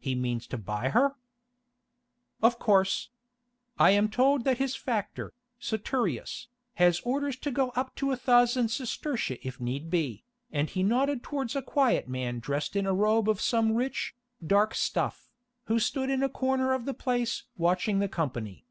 "He 0.00 0.16
means 0.16 0.48
to 0.48 0.58
buy 0.58 0.88
her?" 0.88 1.14
"Of 2.42 2.58
course. 2.58 3.10
I 3.78 3.90
am 3.90 4.08
told 4.10 4.42
that 4.42 4.58
his 4.58 4.74
factor, 4.74 5.34
Saturius, 5.60 6.48
has 6.82 6.98
orders 7.04 7.36
to 7.36 7.52
go 7.52 7.68
up 7.76 7.94
to 7.94 8.10
a 8.10 8.16
thousand 8.16 8.70
sestertia 8.72 9.38
if 9.40 9.60
need 9.60 9.88
be," 9.88 10.24
and 10.50 10.68
he 10.68 10.82
nodded 10.82 11.22
towards 11.22 11.54
a 11.54 11.62
quiet 11.62 12.08
man 12.08 12.40
dressed 12.40 12.74
in 12.74 12.86
a 12.86 12.92
robe 12.92 13.28
of 13.28 13.40
some 13.40 13.76
rich, 13.76 14.16
dark 14.44 14.74
stuff, 14.74 15.30
who 15.66 15.78
stood 15.78 16.10
in 16.10 16.24
a 16.24 16.28
corner 16.28 16.72
of 16.72 16.84
the 16.84 16.92
place 16.92 17.44
watching 17.56 18.00
the 18.00 18.08
company. 18.08 18.66